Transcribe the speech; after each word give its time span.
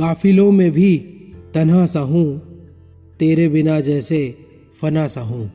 काफिलों 0.00 0.50
में 0.52 0.70
भी 0.70 0.96
तन्हा 1.54 1.86
सा 1.86 2.00
हूँ 2.00 2.40
तेरे 3.18 3.48
बिना 3.48 3.80
जैसे 3.80 4.34
फना 4.80 5.06
सा 5.06 5.20
हूँ। 5.20 5.50